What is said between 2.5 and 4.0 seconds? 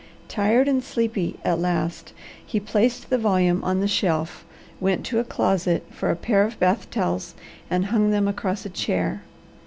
placed the volume on the